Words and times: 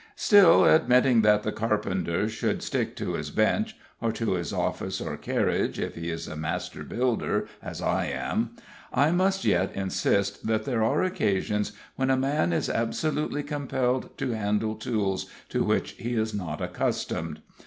Still, 0.15 0.65
admitting 0.65 1.21
that 1.21 1.43
the 1.43 1.51
carpenter 1.51 2.27
should 2.27 2.63
stick 2.63 2.95
to 2.95 3.13
his 3.13 3.29
bench 3.29 3.77
or 4.01 4.11
to 4.13 4.31
his 4.33 4.51
office 4.51 4.99
or 4.99 5.15
carriage, 5.15 5.77
if 5.79 5.93
he 5.93 6.09
is 6.09 6.27
a 6.27 6.35
master 6.35 6.81
builder, 6.83 7.47
as 7.61 7.83
I 7.83 8.07
am 8.07 8.55
I 8.91 9.11
must 9.11 9.45
yet 9.45 9.71
insist 9.75 10.47
that 10.47 10.65
there 10.65 10.81
are 10.81 11.03
occasions 11.03 11.73
when 11.97 12.09
a 12.09 12.17
man 12.17 12.51
is 12.51 12.67
absolutely 12.67 13.43
compelled 13.43 14.17
to 14.17 14.31
handle 14.31 14.73
tools 14.73 15.27
to 15.49 15.63
which 15.63 15.91
he 15.91 16.15
is 16.15 16.33
not 16.33 16.61
accustomed. 16.63 17.43